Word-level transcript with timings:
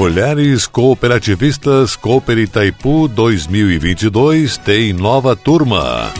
Mulheres 0.00 0.66
Cooperativistas 0.66 1.94
Cooper 1.94 2.38
Itaipu 2.38 3.06
2022 3.06 4.56
tem 4.56 4.94
nova 4.94 5.36
turma. 5.36 6.10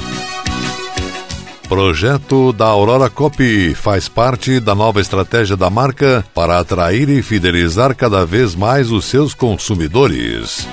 Projeto 1.67 2.53
da 2.53 2.67
Aurora 2.67 3.09
Copy 3.09 3.75
faz 3.75 4.06
parte 4.06 4.61
da 4.61 4.75
nova 4.75 5.00
estratégia 5.00 5.56
da 5.56 5.70
marca 5.70 6.22
para 6.34 6.59
atrair 6.59 7.09
e 7.09 7.22
fidelizar 7.22 7.97
cada 7.97 8.27
vez 8.27 8.55
mais 8.55 8.92
os 8.92 9.06
seus 9.06 9.33
consumidores. 9.33 10.69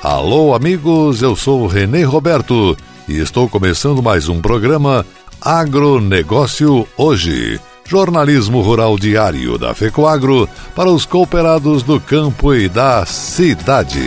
Alô, 0.00 0.54
amigos, 0.54 1.20
eu 1.20 1.34
sou 1.34 1.66
Renê 1.66 2.04
Roberto 2.04 2.76
e 3.08 3.18
estou 3.18 3.48
começando 3.48 4.00
mais 4.00 4.28
um 4.28 4.40
programa 4.40 5.04
Agronegócio 5.40 6.86
Hoje 6.96 7.58
jornalismo 7.86 8.60
rural 8.60 8.98
diário 8.98 9.58
da 9.58 9.74
FECOAGRO 9.74 10.48
para 10.74 10.90
os 10.90 11.06
cooperados 11.06 11.82
do 11.82 12.00
campo 12.00 12.54
e 12.54 12.68
da 12.68 13.06
cidade. 13.06 14.06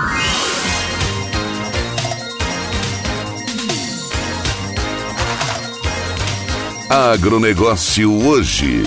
Agronegócio 6.89 8.11
hoje. 8.27 8.83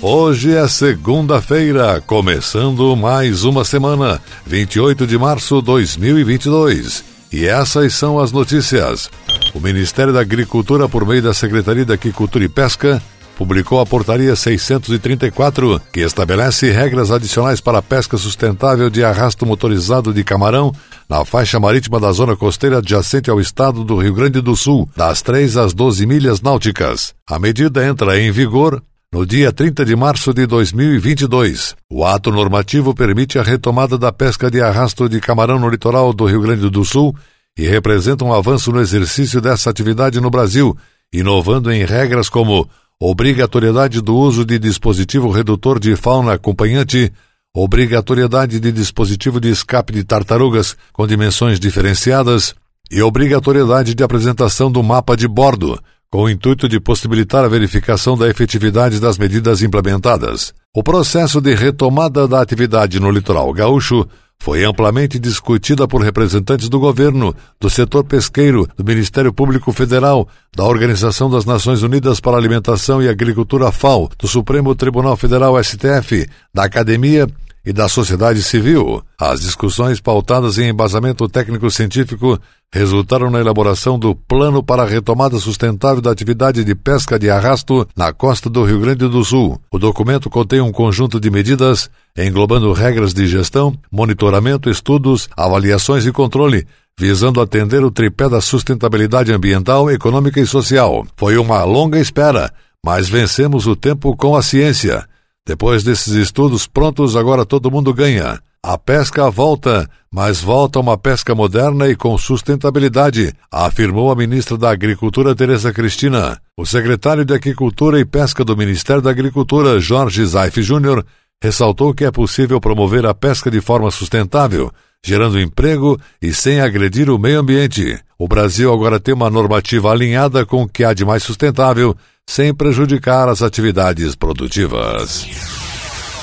Hoje 0.00 0.54
é 0.54 0.68
segunda-feira, 0.68 2.00
começando 2.06 2.94
mais 2.94 3.42
uma 3.42 3.64
semana, 3.64 4.20
28 4.46 5.08
de 5.08 5.18
março 5.18 5.60
de 5.60 5.66
2022. 5.66 7.02
E 7.32 7.46
essas 7.46 7.94
são 7.94 8.20
as 8.20 8.30
notícias. 8.30 9.10
O 9.52 9.58
Ministério 9.58 10.12
da 10.12 10.20
Agricultura, 10.20 10.88
por 10.88 11.04
meio 11.04 11.22
da 11.22 11.34
Secretaria 11.34 11.84
da 11.84 11.94
Agricultura 11.94 12.44
e 12.44 12.48
Pesca, 12.48 13.02
publicou 13.36 13.80
a 13.80 13.86
Portaria 13.86 14.34
634, 14.34 15.80
que 15.92 16.00
estabelece 16.00 16.70
regras 16.70 17.10
adicionais 17.10 17.60
para 17.60 17.78
a 17.78 17.82
pesca 17.82 18.16
sustentável 18.16 18.88
de 18.88 19.04
arrasto 19.04 19.44
motorizado 19.44 20.12
de 20.12 20.24
camarão 20.24 20.72
na 21.08 21.24
faixa 21.24 21.60
marítima 21.60 22.00
da 22.00 22.12
zona 22.12 22.36
costeira 22.36 22.78
adjacente 22.78 23.30
ao 23.30 23.40
estado 23.40 23.84
do 23.84 23.98
Rio 23.98 24.14
Grande 24.14 24.40
do 24.40 24.56
Sul, 24.56 24.88
das 24.96 25.22
3 25.22 25.56
às 25.56 25.74
12 25.74 26.06
milhas 26.06 26.40
náuticas. 26.40 27.14
A 27.28 27.38
medida 27.38 27.86
entra 27.86 28.18
em 28.18 28.30
vigor 28.30 28.82
no 29.12 29.24
dia 29.24 29.52
30 29.52 29.84
de 29.84 29.94
março 29.94 30.34
de 30.34 30.44
2022. 30.44 31.76
O 31.88 32.04
ato 32.04 32.32
normativo 32.32 32.94
permite 32.94 33.38
a 33.38 33.42
retomada 33.42 33.96
da 33.96 34.10
pesca 34.10 34.50
de 34.50 34.60
arrasto 34.60 35.08
de 35.08 35.20
camarão 35.20 35.58
no 35.58 35.68
litoral 35.68 36.12
do 36.12 36.26
Rio 36.26 36.40
Grande 36.40 36.68
do 36.68 36.84
Sul 36.84 37.14
e 37.56 37.64
representa 37.66 38.24
um 38.24 38.32
avanço 38.32 38.72
no 38.72 38.80
exercício 38.80 39.40
dessa 39.40 39.70
atividade 39.70 40.20
no 40.20 40.30
Brasil, 40.30 40.76
inovando 41.12 41.70
em 41.70 41.84
regras 41.84 42.28
como 42.28 42.68
obrigatoriedade 43.00 44.00
do 44.00 44.16
uso 44.16 44.44
de 44.44 44.58
dispositivo 44.58 45.30
redutor 45.30 45.78
de 45.78 45.96
fauna 45.96 46.34
acompanhante, 46.34 47.12
obrigatoriedade 47.54 48.60
de 48.60 48.72
dispositivo 48.72 49.40
de 49.40 49.48
escape 49.50 49.92
de 49.92 50.04
tartarugas 50.04 50.76
com 50.92 51.06
dimensões 51.06 51.58
diferenciadas 51.58 52.54
e 52.90 53.02
obrigatoriedade 53.02 53.94
de 53.94 54.02
apresentação 54.02 54.70
do 54.70 54.82
mapa 54.82 55.16
de 55.16 55.26
bordo, 55.26 55.80
com 56.10 56.22
o 56.22 56.30
intuito 56.30 56.68
de 56.68 56.78
possibilitar 56.78 57.44
a 57.44 57.48
verificação 57.48 58.16
da 58.16 58.28
efetividade 58.28 59.00
das 59.00 59.18
medidas 59.18 59.62
implementadas. 59.62 60.54
O 60.72 60.82
processo 60.82 61.40
de 61.40 61.54
retomada 61.54 62.28
da 62.28 62.40
atividade 62.40 63.00
no 63.00 63.10
litoral 63.10 63.52
gaúcho 63.52 64.06
foi 64.38 64.64
amplamente 64.64 65.18
discutida 65.18 65.88
por 65.88 66.02
representantes 66.02 66.68
do 66.68 66.78
governo, 66.78 67.34
do 67.58 67.70
setor 67.70 68.04
pesqueiro, 68.04 68.68
do 68.76 68.84
Ministério 68.84 69.32
Público 69.32 69.72
Federal, 69.72 70.28
da 70.54 70.64
Organização 70.64 71.30
das 71.30 71.44
Nações 71.44 71.82
Unidas 71.82 72.20
para 72.20 72.36
a 72.36 72.40
Alimentação 72.40 73.02
e 73.02 73.08
Agricultura 73.08 73.72
FAO, 73.72 74.10
do 74.18 74.28
Supremo 74.28 74.74
Tribunal 74.74 75.16
Federal 75.16 75.62
STF, 75.62 76.28
da 76.52 76.64
Academia 76.64 77.26
e 77.64 77.72
da 77.72 77.88
sociedade 77.88 78.42
civil. 78.42 79.02
As 79.18 79.40
discussões 79.40 80.00
pautadas 80.00 80.58
em 80.58 80.68
embasamento 80.68 81.28
técnico-científico 81.28 82.38
resultaram 82.72 83.30
na 83.30 83.40
elaboração 83.40 83.98
do 83.98 84.14
Plano 84.14 84.62
para 84.62 84.82
a 84.82 84.86
Retomada 84.86 85.38
Sustentável 85.38 86.02
da 86.02 86.10
Atividade 86.10 86.64
de 86.64 86.74
Pesca 86.74 87.18
de 87.18 87.30
Arrasto 87.30 87.86
na 87.96 88.12
costa 88.12 88.50
do 88.50 88.64
Rio 88.64 88.80
Grande 88.80 89.08
do 89.08 89.24
Sul. 89.24 89.60
O 89.70 89.78
documento 89.78 90.28
contém 90.28 90.60
um 90.60 90.72
conjunto 90.72 91.20
de 91.20 91.30
medidas 91.30 91.88
englobando 92.18 92.72
regras 92.72 93.14
de 93.14 93.26
gestão, 93.26 93.74
monitoramento, 93.90 94.68
estudos, 94.68 95.28
avaliações 95.36 96.04
e 96.04 96.12
controle, 96.12 96.66
visando 96.98 97.40
atender 97.40 97.84
o 97.84 97.90
tripé 97.90 98.28
da 98.28 98.40
sustentabilidade 98.40 99.32
ambiental, 99.32 99.90
econômica 99.90 100.40
e 100.40 100.46
social. 100.46 101.06
Foi 101.16 101.36
uma 101.36 101.62
longa 101.64 101.98
espera, 101.98 102.52
mas 102.84 103.08
vencemos 103.08 103.66
o 103.66 103.74
tempo 103.74 104.16
com 104.16 104.36
a 104.36 104.42
ciência. 104.42 105.06
Depois 105.46 105.84
desses 105.84 106.14
estudos 106.14 106.66
prontos, 106.66 107.16
agora 107.16 107.44
todo 107.44 107.70
mundo 107.70 107.92
ganha. 107.92 108.40
A 108.62 108.78
pesca 108.78 109.30
volta, 109.30 109.86
mas 110.10 110.40
volta 110.40 110.80
uma 110.80 110.96
pesca 110.96 111.34
moderna 111.34 111.86
e 111.86 111.94
com 111.94 112.16
sustentabilidade, 112.16 113.30
afirmou 113.52 114.10
a 114.10 114.16
ministra 114.16 114.56
da 114.56 114.70
Agricultura 114.70 115.34
Tereza 115.34 115.70
Cristina. 115.70 116.40
O 116.56 116.64
secretário 116.64 117.26
de 117.26 117.34
Agricultura 117.34 118.00
e 118.00 118.06
Pesca 118.06 118.42
do 118.42 118.56
Ministério 118.56 119.02
da 119.02 119.10
Agricultura, 119.10 119.78
Jorge 119.78 120.24
Zaif 120.24 120.62
Júnior, 120.62 121.04
ressaltou 121.42 121.92
que 121.92 122.06
é 122.06 122.10
possível 122.10 122.58
promover 122.58 123.04
a 123.04 123.12
pesca 123.12 123.50
de 123.50 123.60
forma 123.60 123.90
sustentável, 123.90 124.72
gerando 125.04 125.38
emprego 125.38 126.00
e 126.22 126.32
sem 126.32 126.58
agredir 126.58 127.10
o 127.10 127.18
meio 127.18 127.40
ambiente. 127.40 128.00
O 128.18 128.26
Brasil 128.26 128.72
agora 128.72 128.98
tem 128.98 129.12
uma 129.12 129.28
normativa 129.28 129.92
alinhada 129.92 130.46
com 130.46 130.62
o 130.62 130.68
que 130.68 130.84
há 130.84 130.94
de 130.94 131.04
mais 131.04 131.22
sustentável, 131.22 131.94
sem 132.28 132.54
prejudicar 132.54 133.28
as 133.28 133.42
atividades 133.42 134.14
produtivas. 134.14 135.26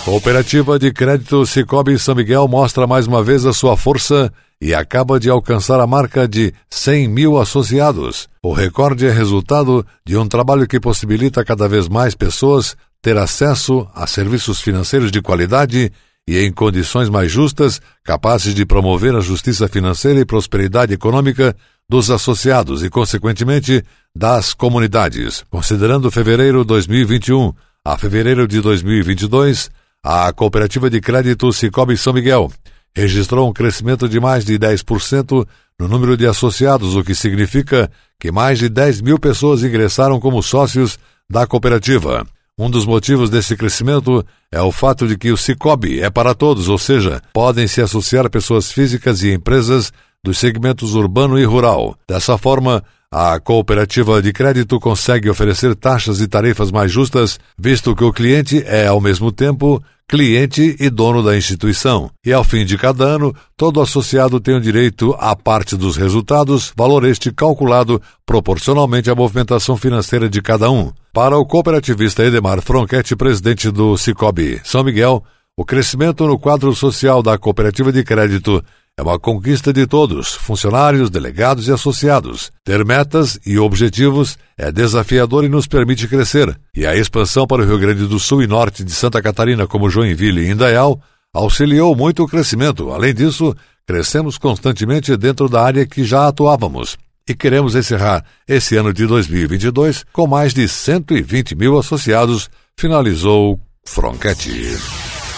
Cooperativa 0.03 0.79
de 0.79 0.91
Crédito 0.91 1.45
Cicobi 1.45 1.97
São 1.99 2.15
Miguel 2.15 2.47
mostra 2.47 2.87
mais 2.87 3.05
uma 3.05 3.23
vez 3.23 3.45
a 3.45 3.53
sua 3.53 3.77
força 3.77 4.33
e 4.59 4.73
acaba 4.73 5.19
de 5.19 5.29
alcançar 5.29 5.79
a 5.79 5.87
marca 5.87 6.27
de 6.27 6.53
100 6.69 7.07
mil 7.07 7.39
associados. 7.39 8.27
O 8.43 8.51
recorde 8.51 9.05
é 9.05 9.11
resultado 9.11 9.85
de 10.05 10.17
um 10.17 10.27
trabalho 10.27 10.67
que 10.67 10.79
possibilita 10.79 11.45
cada 11.45 11.67
vez 11.67 11.87
mais 11.87 12.15
pessoas 12.15 12.75
ter 13.01 13.17
acesso 13.17 13.87
a 13.93 14.05
serviços 14.07 14.59
financeiros 14.59 15.11
de 15.11 15.21
qualidade 15.21 15.91
e 16.27 16.37
em 16.39 16.51
condições 16.51 17.09
mais 17.09 17.31
justas, 17.31 17.81
capazes 18.03 18.53
de 18.53 18.65
promover 18.65 19.15
a 19.15 19.21
justiça 19.21 19.67
financeira 19.67 20.19
e 20.19 20.25
prosperidade 20.25 20.93
econômica 20.93 21.55
dos 21.91 22.09
associados 22.09 22.83
e, 22.83 22.89
consequentemente, 22.89 23.83
das 24.15 24.53
comunidades. 24.53 25.43
Considerando 25.49 26.09
fevereiro 26.09 26.63
2021, 26.63 27.51
a 27.83 27.97
fevereiro 27.97 28.47
de 28.47 28.61
2022, 28.61 29.69
a 30.01 30.31
cooperativa 30.31 30.89
de 30.89 31.01
crédito 31.01 31.51
Cicobi 31.51 31.97
São 31.97 32.13
Miguel 32.13 32.49
registrou 32.95 33.49
um 33.49 33.51
crescimento 33.51 34.07
de 34.07 34.21
mais 34.21 34.45
de 34.45 34.57
10% 34.57 35.45
no 35.77 35.89
número 35.89 36.15
de 36.15 36.25
associados, 36.25 36.95
o 36.95 37.03
que 37.03 37.13
significa 37.13 37.91
que 38.17 38.31
mais 38.31 38.57
de 38.57 38.69
10 38.69 39.01
mil 39.01 39.19
pessoas 39.19 39.61
ingressaram 39.61 40.17
como 40.17 40.41
sócios 40.41 40.97
da 41.29 41.45
cooperativa. 41.45 42.25
Um 42.57 42.69
dos 42.69 42.85
motivos 42.85 43.29
desse 43.29 43.57
crescimento 43.57 44.25
é 44.49 44.61
o 44.61 44.71
fato 44.71 45.05
de 45.05 45.17
que 45.17 45.29
o 45.29 45.35
Cicobi 45.35 45.99
é 45.99 46.09
para 46.09 46.33
todos, 46.33 46.69
ou 46.69 46.77
seja, 46.77 47.21
podem 47.33 47.67
se 47.67 47.81
associar 47.81 48.29
pessoas 48.29 48.71
físicas 48.71 49.23
e 49.23 49.33
empresas 49.33 49.91
dos 50.23 50.37
segmentos 50.37 50.93
urbano 50.93 51.39
e 51.39 51.43
rural. 51.43 51.95
Dessa 52.07 52.37
forma, 52.37 52.83
a 53.11 53.39
cooperativa 53.39 54.21
de 54.21 54.31
crédito 54.31 54.79
consegue 54.79 55.29
oferecer 55.29 55.75
taxas 55.75 56.21
e 56.21 56.27
tarifas 56.27 56.71
mais 56.71 56.91
justas, 56.91 57.39
visto 57.57 57.95
que 57.95 58.03
o 58.03 58.13
cliente 58.13 58.63
é, 58.65 58.87
ao 58.87 59.01
mesmo 59.01 59.31
tempo, 59.31 59.83
cliente 60.07 60.75
e 60.79 60.89
dono 60.89 61.23
da 61.23 61.35
instituição. 61.35 62.11
E 62.23 62.31
ao 62.31 62.43
fim 62.43 62.65
de 62.65 62.77
cada 62.77 63.03
ano, 63.03 63.33
todo 63.57 63.81
associado 63.81 64.39
tem 64.39 64.55
o 64.55 64.61
direito 64.61 65.15
à 65.17 65.35
parte 65.35 65.75
dos 65.75 65.97
resultados, 65.97 66.71
valor 66.75 67.03
este 67.05 67.31
calculado 67.31 68.01
proporcionalmente 68.25 69.09
à 69.09 69.15
movimentação 69.15 69.75
financeira 69.75 70.29
de 70.29 70.41
cada 70.41 70.69
um. 70.69 70.91
Para 71.13 71.37
o 71.37 71.45
cooperativista 71.45 72.23
Edemar 72.23 72.61
Fronquete, 72.61 73.15
presidente 73.15 73.71
do 73.71 73.97
Cicobi 73.97 74.61
São 74.63 74.83
Miguel, 74.83 75.23
o 75.57 75.65
crescimento 75.65 76.25
no 76.25 76.39
quadro 76.39 76.73
social 76.73 77.21
da 77.21 77.37
cooperativa 77.37 77.91
de 77.91 78.03
crédito 78.03 78.63
é 79.01 79.03
uma 79.03 79.17
conquista 79.17 79.73
de 79.73 79.87
todos, 79.87 80.35
funcionários, 80.35 81.09
delegados 81.09 81.67
e 81.67 81.71
associados. 81.71 82.51
Ter 82.63 82.85
metas 82.85 83.39
e 83.43 83.57
objetivos 83.57 84.37
é 84.55 84.71
desafiador 84.71 85.43
e 85.43 85.49
nos 85.49 85.65
permite 85.65 86.07
crescer. 86.07 86.55
E 86.75 86.85
a 86.85 86.95
expansão 86.95 87.47
para 87.47 87.63
o 87.63 87.65
Rio 87.65 87.79
Grande 87.79 88.05
do 88.05 88.19
Sul 88.19 88.43
e 88.43 88.47
norte 88.47 88.83
de 88.83 88.91
Santa 88.91 89.19
Catarina, 89.19 89.65
como 89.65 89.89
Joinville 89.89 90.41
e 90.41 90.51
Indaial, 90.51 91.01
auxiliou 91.33 91.95
muito 91.95 92.21
o 92.21 92.27
crescimento. 92.27 92.91
Além 92.91 93.11
disso, 93.11 93.55
crescemos 93.87 94.37
constantemente 94.37 95.17
dentro 95.17 95.49
da 95.49 95.63
área 95.63 95.83
que 95.83 96.03
já 96.03 96.27
atuávamos. 96.27 96.95
E 97.27 97.33
queremos 97.33 97.73
encerrar 97.73 98.23
esse 98.47 98.77
ano 98.77 98.93
de 98.93 99.07
2022 99.07 100.05
com 100.13 100.27
mais 100.27 100.53
de 100.53 100.67
120 100.67 101.55
mil 101.55 101.75
associados, 101.79 102.51
finalizou 102.77 103.59
Fronquete. 103.83 104.77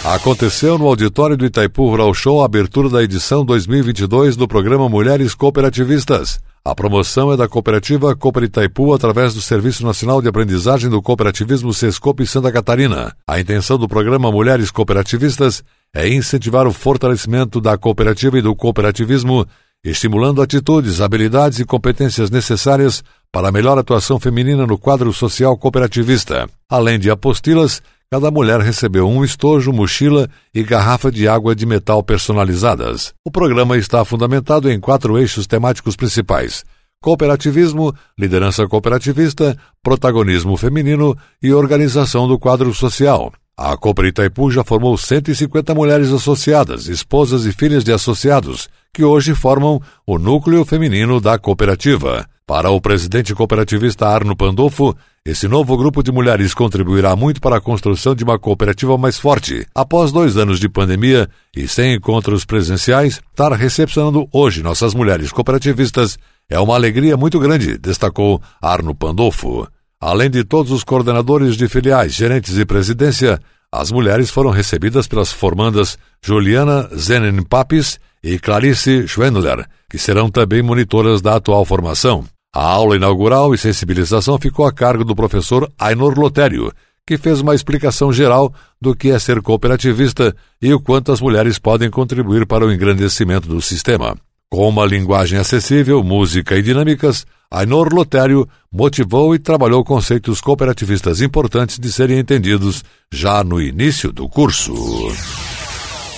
Aconteceu 0.05 0.77
no 0.77 0.85
auditório 0.85 1.37
do 1.37 1.45
Itaipu 1.45 1.87
Rural 1.87 2.13
Show 2.13 2.41
a 2.41 2.45
abertura 2.45 2.89
da 2.89 3.01
edição 3.01 3.45
2022 3.45 4.35
do 4.35 4.49
programa 4.49 4.89
Mulheres 4.89 5.33
Cooperativistas. 5.33 6.41
A 6.65 6.75
promoção 6.75 7.31
é 7.31 7.37
da 7.37 7.47
cooperativa 7.47 8.13
Cooper 8.13 8.43
Itaipu 8.43 8.93
através 8.93 9.33
do 9.33 9.39
Serviço 9.39 9.85
Nacional 9.85 10.21
de 10.21 10.27
Aprendizagem 10.27 10.89
do 10.89 11.01
Cooperativismo 11.01 11.73
Sescope 11.73 12.27
Santa 12.27 12.51
Catarina. 12.51 13.15
A 13.25 13.39
intenção 13.39 13.77
do 13.77 13.87
programa 13.87 14.29
Mulheres 14.29 14.69
Cooperativistas 14.71 15.63
é 15.95 16.09
incentivar 16.09 16.67
o 16.67 16.73
fortalecimento 16.73 17.61
da 17.61 17.77
cooperativa 17.77 18.37
e 18.37 18.41
do 18.41 18.53
cooperativismo, 18.53 19.45
estimulando 19.85 20.41
atitudes, 20.41 20.99
habilidades 20.99 21.59
e 21.59 21.65
competências 21.65 22.29
necessárias 22.29 23.01
para 23.31 23.47
a 23.47 23.51
melhor 23.53 23.77
atuação 23.77 24.19
feminina 24.19 24.67
no 24.67 24.77
quadro 24.77 25.13
social 25.13 25.57
cooperativista. 25.57 26.45
Além 26.69 26.99
de 26.99 27.09
apostilas, 27.09 27.81
Cada 28.13 28.29
mulher 28.29 28.59
recebeu 28.59 29.09
um 29.09 29.23
estojo, 29.23 29.73
mochila 29.73 30.29
e 30.53 30.61
garrafa 30.61 31.11
de 31.11 31.27
água 31.27 31.55
de 31.55 31.65
metal 31.65 32.03
personalizadas. 32.03 33.11
O 33.25 33.31
programa 33.31 33.75
está 33.75 34.05
fundamentado 34.05 34.71
em 34.71 34.79
quatro 34.79 35.17
eixos 35.17 35.47
temáticos 35.47 35.95
principais: 35.95 36.63
cooperativismo, 37.01 37.91
liderança 38.15 38.67
cooperativista, 38.67 39.57
protagonismo 39.81 40.55
feminino 40.57 41.17
e 41.41 41.51
organização 41.51 42.27
do 42.27 42.37
quadro 42.37 42.71
social. 42.71 43.33
A 43.57 43.75
Cooper 43.75 44.05
Itaipu 44.05 44.51
já 44.51 44.63
formou 44.63 44.95
150 44.95 45.73
mulheres 45.73 46.11
associadas, 46.11 46.85
esposas 46.85 47.47
e 47.47 47.51
filhas 47.51 47.83
de 47.83 47.91
associados, 47.91 48.69
que 48.93 49.03
hoje 49.03 49.33
formam 49.33 49.81
o 50.05 50.19
núcleo 50.19 50.63
feminino 50.63 51.19
da 51.19 51.39
cooperativa. 51.39 52.27
Para 52.45 52.69
o 52.69 52.81
presidente 52.81 53.33
cooperativista 53.33 54.05
Arno 54.05 54.35
Pandolfo, 54.35 54.93
esse 55.25 55.47
novo 55.47 55.77
grupo 55.77 56.03
de 56.03 56.11
mulheres 56.11 56.53
contribuirá 56.53 57.15
muito 57.15 57.39
para 57.39 57.55
a 57.55 57.61
construção 57.61 58.13
de 58.13 58.25
uma 58.25 58.37
cooperativa 58.37 58.97
mais 58.97 59.17
forte. 59.17 59.65
Após 59.73 60.11
dois 60.11 60.35
anos 60.35 60.59
de 60.59 60.67
pandemia 60.67 61.29
e 61.55 61.69
sem 61.69 61.93
encontros 61.93 62.43
presenciais, 62.43 63.21
estar 63.31 63.53
recepcionando 63.53 64.27
hoje 64.33 64.61
nossas 64.61 64.93
mulheres 64.93 65.31
cooperativistas 65.31 66.19
é 66.49 66.59
uma 66.59 66.75
alegria 66.75 67.15
muito 67.15 67.39
grande, 67.39 67.77
destacou 67.77 68.41
Arno 68.61 68.93
Pandolfo. 68.93 69.65
Além 69.99 70.29
de 70.29 70.43
todos 70.43 70.73
os 70.73 70.83
coordenadores 70.83 71.55
de 71.55 71.69
filiais, 71.69 72.13
gerentes 72.13 72.57
e 72.57 72.65
presidência, 72.65 73.39
as 73.71 73.89
mulheres 73.89 74.29
foram 74.29 74.49
recebidas 74.49 75.07
pelas 75.07 75.31
formandas 75.31 75.97
Juliana 76.21 76.89
Zenen 76.93 77.41
Papis 77.41 77.97
e 78.21 78.37
Clarice 78.37 79.07
Schwendler, 79.07 79.65
que 79.89 79.97
serão 79.97 80.29
também 80.29 80.61
monitoras 80.61 81.21
da 81.21 81.37
atual 81.37 81.63
formação. 81.63 82.25
A 82.55 82.63
aula 82.63 82.95
inaugural 82.95 83.51
e 83.55 83.57
sensibilização 83.57 84.37
ficou 84.37 84.67
a 84.67 84.71
cargo 84.71 85.03
do 85.03 85.15
professor 85.15 85.67
Ainor 85.79 86.19
Lotério, 86.19 86.71
que 87.05 87.17
fez 87.17 87.41
uma 87.41 87.55
explicação 87.55 88.13
geral 88.13 88.53
do 88.79 88.95
que 88.95 89.09
é 89.09 89.17
ser 89.17 89.41
cooperativista 89.41 90.35
e 90.61 90.71
o 90.71 90.79
quanto 90.79 91.11
as 91.11 91.19
mulheres 91.19 91.57
podem 91.57 91.89
contribuir 91.89 92.45
para 92.45 92.63
o 92.63 92.71
engrandecimento 92.71 93.47
do 93.47 93.59
sistema. 93.59 94.15
Com 94.51 94.69
uma 94.69 94.85
linguagem 94.85 95.39
acessível, 95.39 96.03
música 96.03 96.55
e 96.55 96.61
dinâmicas, 96.61 97.25
Ainor 97.49 97.91
Lotério 97.91 98.47
motivou 98.71 99.33
e 99.33 99.39
trabalhou 99.39 99.83
conceitos 99.83 100.39
cooperativistas 100.39 101.21
importantes 101.21 101.79
de 101.79 101.91
serem 101.91 102.19
entendidos 102.19 102.83
já 103.11 103.43
no 103.43 103.59
início 103.59 104.11
do 104.11 104.29
curso. 104.29 104.73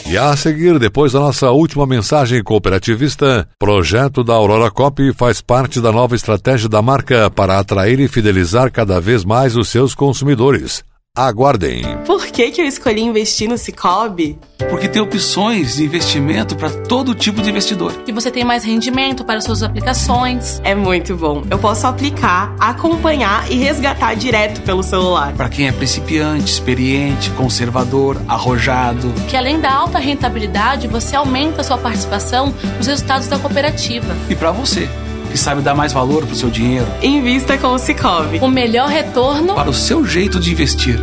E 0.07 0.19
a 0.19 0.35
seguir, 0.35 0.77
depois 0.77 1.13
da 1.13 1.19
nossa 1.19 1.49
última 1.49 1.87
mensagem 1.87 2.43
cooperativista, 2.43 3.47
projeto 3.57 4.23
da 4.23 4.35
Aurora 4.35 4.69
Cop 4.69 5.01
faz 5.13 5.41
parte 5.41 5.81
da 5.81 5.91
nova 5.91 6.15
estratégia 6.15 6.69
da 6.69 6.79
marca 6.79 7.27
para 7.31 7.57
atrair 7.57 7.99
e 7.99 8.07
fidelizar 8.07 8.71
cada 8.71 9.01
vez 9.01 9.25
mais 9.25 9.57
os 9.57 9.67
seus 9.67 9.95
consumidores. 9.95 10.83
Aguardem. 11.17 11.81
Por 12.06 12.27
que, 12.27 12.51
que 12.51 12.59
eu 12.59 12.65
escolhi 12.65 13.00
investir 13.00 13.47
no 13.47 13.57
Cicobi? 13.57 14.38
Porque 14.69 14.89
tem 14.89 15.01
opções 15.01 15.77
de 15.77 15.85
investimento 15.85 16.57
para 16.57 16.69
todo 16.69 17.15
tipo 17.15 17.41
de 17.41 17.50
investidor. 17.50 17.94
E 18.06 18.12
você 18.12 18.29
tem 18.29 18.44
mais 18.44 18.65
rendimento 18.65 19.23
para 19.23 19.39
suas 19.39 19.63
aplicações. 19.63 20.59
É 20.62 20.75
muito 20.75 21.15
bom. 21.15 21.41
Eu 21.50 21.57
posso 21.57 21.88
aplicar, 21.88 22.53
acompanhar 22.59 23.50
e 23.50 23.56
resgatar 23.56 24.13
direto 24.15 24.59
pelo 24.63 24.83
celular. 24.83 25.31
Para 25.31 25.47
quem 25.47 25.69
é 25.69 25.72
principiante, 25.72 26.51
experiente, 26.51 27.29
conservador, 27.31 28.22
arrojado. 28.27 29.13
Que 29.29 29.38
além 29.38 29.62
da 29.62 29.74
alta 29.74 30.00
rentabilidade, 30.00 30.86
você 30.86 31.15
aumenta 31.15 31.63
sua 31.63 31.77
participação 31.77 32.53
nos 32.77 32.88
resultados 32.88 33.29
da 33.29 33.39
cooperativa. 33.39 34.13
E 34.29 34.36
para 34.36 34.51
você 34.51 34.89
que 35.36 35.42
sabe 35.42 35.62
dar 35.62 35.75
mais 35.75 35.92
valor 35.92 36.25
para 36.25 36.32
o 36.32 36.36
seu 36.36 36.50
dinheiro. 36.50 36.88
Invista 37.01 37.58
com 37.58 37.68
o 37.68 37.77
Cicobi. 37.77 38.39
O 38.39 38.48
melhor 38.48 38.88
retorno 38.88 39.54
para 39.54 39.70
o 39.70 39.74
seu 39.74 40.06
jeito 40.06 40.39
de 40.39 40.50
investir. 40.50 40.98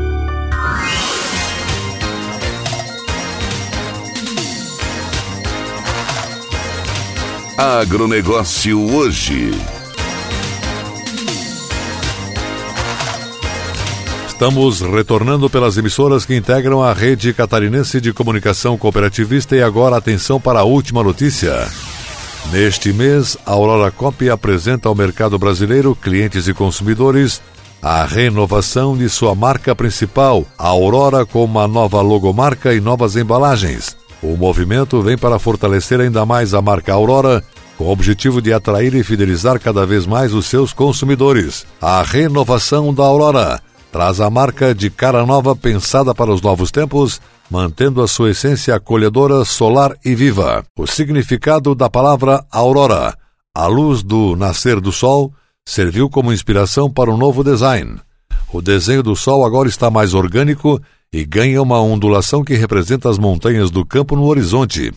Agronegócio 7.59 8.95
hoje. 8.95 9.51
Estamos 14.27 14.81
retornando 14.81 15.51
pelas 15.51 15.77
emissoras 15.77 16.25
que 16.25 16.35
integram 16.35 16.83
a 16.83 16.95
rede 16.95 17.35
catarinense 17.35 18.01
de 18.01 18.15
comunicação 18.15 18.79
cooperativista 18.79 19.55
e 19.55 19.63
agora 19.63 19.99
atenção 19.99 20.41
para 20.41 20.61
a 20.61 20.65
última 20.65 21.03
notícia. 21.03 21.69
Neste 22.51 22.93
mês, 22.93 23.37
a 23.47 23.53
Aurora 23.53 23.91
Copy 23.91 24.29
apresenta 24.29 24.89
ao 24.89 24.95
mercado 24.95 25.39
brasileiro, 25.39 25.97
clientes 25.97 26.49
e 26.49 26.55
consumidores, 26.55 27.41
a 27.81 28.05
renovação 28.05 28.97
de 28.97 29.09
sua 29.09 29.35
marca 29.35 29.75
principal, 29.75 30.45
a 30.59 30.69
Aurora, 30.69 31.25
com 31.25 31.45
uma 31.45 31.67
nova 31.67 32.01
logomarca 32.01 32.75
e 32.75 32.81
novas 32.81 33.17
embalagens. 33.17 33.97
O 34.23 34.37
movimento 34.37 35.01
vem 35.01 35.17
para 35.17 35.39
fortalecer 35.39 36.01
ainda 36.01 36.27
mais 36.27 36.53
a 36.53 36.61
marca 36.61 36.93
Aurora, 36.93 37.43
com 37.79 37.85
o 37.85 37.91
objetivo 37.91 38.43
de 38.43 38.53
atrair 38.53 38.95
e 38.95 39.03
fidelizar 39.03 39.59
cada 39.59 39.87
vez 39.87 40.07
mais 40.07 40.35
os 40.35 40.47
seus 40.47 40.73
consumidores. 40.73 41.67
A 41.81 42.03
renovação 42.03 42.93
da 42.93 43.03
Aurora 43.03 43.61
traz 43.93 44.21
a 44.21 44.29
marca 44.31 44.75
de 44.75 44.91
cara 44.91 45.25
nova 45.25 45.55
pensada 45.55 46.15
para 46.15 46.33
os 46.33 46.41
novos 46.41 46.71
tempos 46.71 47.21
mantendo 47.53 48.01
a 48.01 48.09
sua 48.09 48.31
essência 48.31 48.75
acolhedora, 48.75 49.45
solar 49.45 49.95
e 50.03 50.15
viva. 50.15 50.65
O 50.79 50.87
significado 50.87 51.75
da 51.75 51.91
palavra 51.91 52.43
aurora, 52.51 53.15
a 53.55 53.67
luz 53.67 54.03
do 54.03 54.35
nascer 54.35 54.81
do 54.81 54.91
sol, 54.91 55.31
serviu 55.63 56.09
como 56.09 56.33
inspiração 56.33 56.91
para 56.91 57.11
um 57.11 57.17
novo 57.19 57.45
design. 57.45 58.01
O 58.51 58.63
desenho 58.63 59.03
do 59.03 59.15
sol 59.15 59.45
agora 59.45 59.69
está 59.69 59.91
mais 59.91 60.15
orgânico 60.15 60.81
e 61.13 61.27
ganha 61.27 61.61
uma 61.61 61.79
ondulação 61.79 62.43
que 62.43 62.55
representa 62.55 63.11
as 63.11 63.19
montanhas 63.19 63.71
do 63.71 63.85
campo 63.85 64.17
no 64.17 64.25
horizonte. 64.25 64.91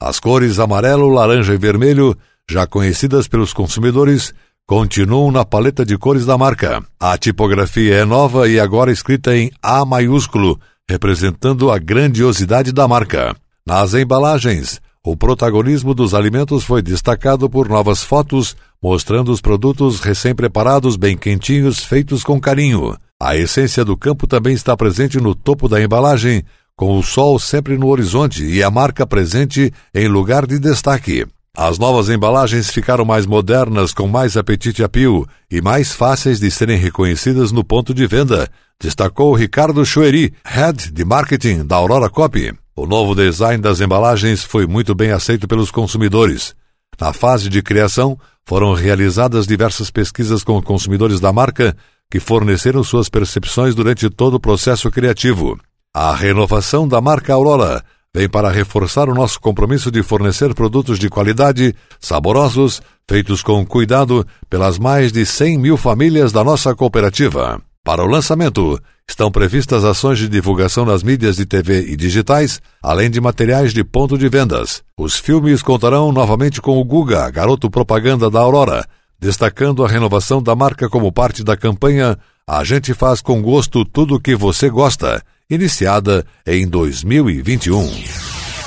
As 0.00 0.18
cores 0.18 0.58
amarelo, 0.58 1.10
laranja 1.10 1.52
e 1.52 1.58
vermelho, 1.58 2.16
já 2.48 2.66
conhecidas 2.66 3.28
pelos 3.28 3.52
consumidores, 3.52 4.32
continuam 4.70 5.32
na 5.32 5.44
paleta 5.44 5.84
de 5.84 5.98
cores 5.98 6.24
da 6.24 6.38
marca. 6.38 6.80
A 7.00 7.18
tipografia 7.18 7.92
é 7.96 8.04
nova 8.04 8.48
e 8.48 8.60
agora 8.60 8.92
escrita 8.92 9.36
em 9.36 9.50
A 9.60 9.84
maiúsculo, 9.84 10.60
representando 10.88 11.72
a 11.72 11.76
grandiosidade 11.76 12.70
da 12.70 12.86
marca. 12.86 13.34
Nas 13.66 13.94
embalagens, 13.94 14.80
o 15.04 15.16
protagonismo 15.16 15.92
dos 15.92 16.14
alimentos 16.14 16.62
foi 16.62 16.82
destacado 16.82 17.50
por 17.50 17.68
novas 17.68 18.04
fotos 18.04 18.56
mostrando 18.80 19.32
os 19.32 19.40
produtos 19.40 19.98
recém-preparados, 19.98 20.94
bem 20.94 21.16
quentinhos, 21.18 21.80
feitos 21.80 22.22
com 22.22 22.40
carinho. 22.40 22.96
A 23.20 23.36
essência 23.36 23.84
do 23.84 23.96
campo 23.96 24.24
também 24.28 24.54
está 24.54 24.76
presente 24.76 25.18
no 25.18 25.34
topo 25.34 25.68
da 25.68 25.82
embalagem, 25.82 26.44
com 26.76 26.96
o 26.96 27.02
sol 27.02 27.40
sempre 27.40 27.76
no 27.76 27.88
horizonte 27.88 28.44
e 28.44 28.62
a 28.62 28.70
marca 28.70 29.04
presente 29.04 29.74
em 29.92 30.06
lugar 30.06 30.46
de 30.46 30.60
destaque. 30.60 31.26
As 31.62 31.78
novas 31.78 32.08
embalagens 32.08 32.70
ficaram 32.70 33.04
mais 33.04 33.26
modernas, 33.26 33.92
com 33.92 34.08
mais 34.08 34.34
apetite 34.34 34.82
a 34.82 34.88
pio 34.88 35.26
e 35.50 35.60
mais 35.60 35.92
fáceis 35.92 36.40
de 36.40 36.50
serem 36.50 36.78
reconhecidas 36.78 37.52
no 37.52 37.62
ponto 37.62 37.92
de 37.92 38.06
venda, 38.06 38.48
destacou 38.80 39.34
Ricardo 39.34 39.84
Chueri, 39.84 40.32
Head 40.42 40.90
de 40.90 41.04
Marketing 41.04 41.66
da 41.66 41.76
Aurora 41.76 42.08
Copy. 42.08 42.54
O 42.74 42.86
novo 42.86 43.14
design 43.14 43.62
das 43.62 43.78
embalagens 43.78 44.42
foi 44.42 44.66
muito 44.66 44.94
bem 44.94 45.10
aceito 45.10 45.46
pelos 45.46 45.70
consumidores. 45.70 46.54
Na 46.98 47.12
fase 47.12 47.50
de 47.50 47.60
criação, 47.60 48.18
foram 48.46 48.72
realizadas 48.72 49.46
diversas 49.46 49.90
pesquisas 49.90 50.42
com 50.42 50.62
consumidores 50.62 51.20
da 51.20 51.30
marca 51.30 51.76
que 52.10 52.18
forneceram 52.18 52.82
suas 52.82 53.10
percepções 53.10 53.74
durante 53.74 54.08
todo 54.08 54.32
o 54.32 54.40
processo 54.40 54.90
criativo. 54.90 55.60
A 55.92 56.14
renovação 56.14 56.88
da 56.88 57.02
marca 57.02 57.34
Aurora 57.34 57.84
vem 58.14 58.28
para 58.28 58.50
reforçar 58.50 59.08
o 59.08 59.14
nosso 59.14 59.40
compromisso 59.40 59.90
de 59.90 60.02
fornecer 60.02 60.52
produtos 60.54 60.98
de 60.98 61.08
qualidade, 61.08 61.74
saborosos, 62.00 62.82
feitos 63.08 63.42
com 63.42 63.64
cuidado 63.64 64.26
pelas 64.48 64.78
mais 64.78 65.12
de 65.12 65.24
100 65.24 65.58
mil 65.58 65.76
famílias 65.76 66.32
da 66.32 66.42
nossa 66.42 66.74
cooperativa. 66.74 67.60
Para 67.84 68.04
o 68.04 68.06
lançamento, 68.06 68.78
estão 69.08 69.30
previstas 69.30 69.84
ações 69.84 70.18
de 70.18 70.28
divulgação 70.28 70.84
nas 70.84 71.02
mídias 71.02 71.36
de 71.36 71.46
TV 71.46 71.92
e 71.92 71.96
digitais, 71.96 72.60
além 72.82 73.10
de 73.10 73.20
materiais 73.20 73.72
de 73.72 73.82
ponto 73.84 74.18
de 74.18 74.28
vendas. 74.28 74.82
Os 74.98 75.16
filmes 75.16 75.62
contarão 75.62 76.12
novamente 76.12 76.60
com 76.60 76.78
o 76.78 76.84
Guga, 76.84 77.30
garoto 77.30 77.70
propaganda 77.70 78.28
da 78.28 78.40
Aurora, 78.40 78.84
destacando 79.18 79.84
a 79.84 79.88
renovação 79.88 80.42
da 80.42 80.54
marca 80.56 80.88
como 80.88 81.12
parte 81.12 81.44
da 81.44 81.56
campanha 81.56 82.18
A 82.46 82.64
gente 82.64 82.92
faz 82.92 83.20
com 83.20 83.40
gosto 83.40 83.84
tudo 83.84 84.16
o 84.16 84.20
que 84.20 84.34
você 84.34 84.68
gosta 84.68 85.22
iniciada 85.50 86.24
em 86.46 86.66
2021. 86.66 87.90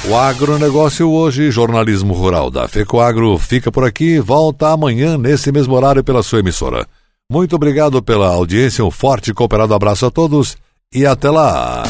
O 0.10 0.16
agronegócio 0.18 1.10
hoje, 1.10 1.50
jornalismo 1.50 2.14
rural 2.14 2.52
da 2.52 2.68
FECOAGRO, 2.68 3.38
fica 3.38 3.72
por 3.72 3.86
aqui, 3.86 4.20
volta 4.20 4.70
amanhã 4.70 5.18
nesse 5.18 5.50
mesmo 5.50 5.74
horário 5.74 6.04
pela 6.04 6.22
sua 6.22 6.40
emissora. 6.40 6.86
Muito 7.32 7.56
obrigado 7.56 8.04
pela 8.04 8.28
audiência, 8.28 8.84
um 8.84 8.92
forte 8.92 9.32
e 9.32 9.34
cooperado 9.34 9.74
abraço 9.74 10.06
a 10.06 10.12
todos 10.12 10.58
e 10.94 11.06
até 11.06 11.30
lá! 11.32 11.84